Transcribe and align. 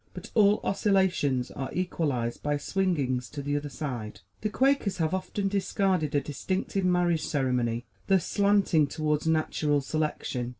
But 0.15 0.31
all 0.33 0.61
oscillations 0.63 1.51
are 1.51 1.69
equalized 1.73 2.41
by 2.41 2.57
swingings 2.57 3.29
to 3.33 3.43
the 3.43 3.55
other 3.55 3.69
side. 3.69 4.21
The 4.41 4.49
Quakers 4.49 4.97
have 4.97 5.13
often 5.13 5.47
discarded 5.47 6.15
a 6.15 6.21
distinctive 6.21 6.83
marriage 6.85 7.23
ceremony, 7.27 7.85
thus 8.07 8.25
slanting 8.25 8.87
toward 8.87 9.27
natural 9.27 9.79
selection. 9.79 10.49